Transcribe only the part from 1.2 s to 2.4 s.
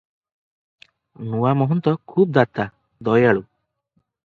ନୂଆ ମହନ୍ତ ଖୁବ୍